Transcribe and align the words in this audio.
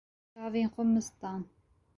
Çavên 0.31 0.67
xwe 0.73 0.83
mist 0.93 1.13
dan. 1.21 1.41